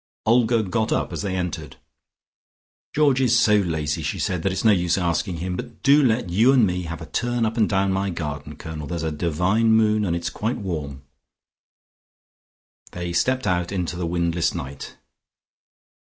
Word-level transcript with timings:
Olga 0.25 0.63
got 0.63 0.91
up 0.91 1.13
as 1.13 1.21
they 1.21 1.35
entered. 1.35 1.75
"Georgie's 2.91 3.37
so 3.37 3.57
lazy," 3.57 4.01
she 4.01 4.17
said, 4.17 4.41
"that 4.41 4.51
it's 4.51 4.65
no 4.65 4.71
use 4.71 4.97
asking 4.97 5.37
him. 5.37 5.55
But 5.55 5.83
do 5.83 6.01
let 6.01 6.27
you 6.31 6.51
and 6.51 6.65
me 6.65 6.81
have 6.85 7.03
a 7.03 7.05
turn 7.05 7.45
up 7.45 7.55
and 7.55 7.69
down 7.69 7.93
my 7.93 8.09
garden, 8.09 8.55
Colonel. 8.55 8.87
There's 8.87 9.03
a 9.03 9.11
divine 9.11 9.73
moon 9.73 10.03
and 10.03 10.15
it's 10.15 10.31
quite 10.31 10.57
warm." 10.57 11.03
They 12.93 13.13
stepped 13.13 13.45
out 13.45 13.71
into 13.71 13.95
the 13.95 14.07
windless 14.07 14.55
night. 14.55 14.97